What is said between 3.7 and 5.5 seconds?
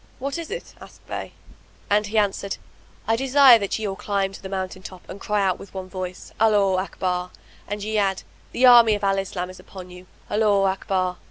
ye all climb to the mountain top and cry